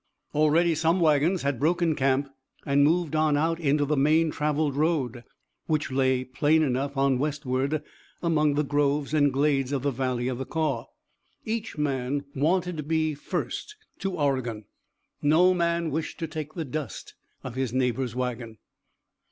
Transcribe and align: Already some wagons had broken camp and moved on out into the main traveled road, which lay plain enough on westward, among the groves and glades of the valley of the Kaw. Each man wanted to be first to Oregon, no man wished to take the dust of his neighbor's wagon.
Already 0.33 0.73
some 0.73 0.99
wagons 0.99 1.43
had 1.43 1.59
broken 1.59 1.93
camp 1.93 2.27
and 2.65 2.83
moved 2.83 3.15
on 3.15 3.37
out 3.37 3.59
into 3.59 3.85
the 3.85 3.95
main 3.95 4.31
traveled 4.31 4.75
road, 4.75 5.23
which 5.67 5.91
lay 5.91 6.23
plain 6.23 6.63
enough 6.63 6.97
on 6.97 7.19
westward, 7.19 7.83
among 8.23 8.55
the 8.55 8.63
groves 8.63 9.13
and 9.13 9.31
glades 9.31 9.71
of 9.71 9.83
the 9.83 9.91
valley 9.91 10.27
of 10.27 10.39
the 10.39 10.45
Kaw. 10.47 10.85
Each 11.45 11.77
man 11.77 12.25
wanted 12.35 12.77
to 12.77 12.83
be 12.83 13.13
first 13.13 13.75
to 13.99 14.17
Oregon, 14.17 14.65
no 15.21 15.53
man 15.53 15.91
wished 15.91 16.17
to 16.17 16.27
take 16.27 16.55
the 16.55 16.65
dust 16.65 17.13
of 17.43 17.53
his 17.53 17.71
neighbor's 17.71 18.15
wagon. 18.15 18.57